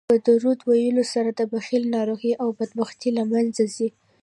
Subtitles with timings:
[0.09, 3.89] په درود ویلو سره د بخل ناروغي او بدخويي له منځه ځي